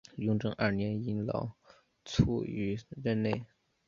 [0.15, 1.51] 雍正二年因劳
[2.05, 3.45] 卒于任内。